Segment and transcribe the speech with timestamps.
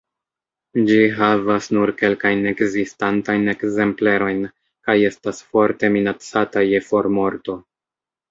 [0.85, 4.41] Ĝi havas nur kelkajn ekzistantajn ekzemplerojn
[4.89, 7.59] kaj estas forte minacata je formorto.